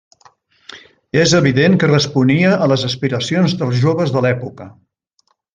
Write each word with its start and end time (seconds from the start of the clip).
És 1.23 1.33
evident 1.41 1.77
que 1.83 1.91
responia 1.91 2.55
a 2.67 2.71
les 2.73 2.87
aspiracions 2.89 3.55
dels 3.63 3.79
joves 3.85 4.15
de 4.17 4.25
l'època. 4.29 4.71